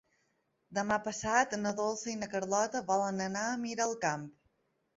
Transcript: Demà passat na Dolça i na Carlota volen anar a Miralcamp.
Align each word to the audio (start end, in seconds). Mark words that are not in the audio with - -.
Demà 0.77 0.97
passat 1.07 1.53
na 1.65 1.75
Dolça 1.81 2.09
i 2.13 2.17
na 2.23 2.29
Carlota 2.33 2.83
volen 2.89 3.25
anar 3.29 3.47
a 3.53 3.63
Miralcamp. 3.69 4.29